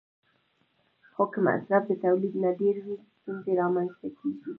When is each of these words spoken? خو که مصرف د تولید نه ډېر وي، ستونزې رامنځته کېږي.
خو 1.13 1.23
که 1.31 1.39
مصرف 1.47 1.83
د 1.87 1.91
تولید 2.03 2.33
نه 2.43 2.49
ډېر 2.59 2.75
وي، 2.85 2.95
ستونزې 3.17 3.51
رامنځته 3.61 4.07
کېږي. 4.17 4.49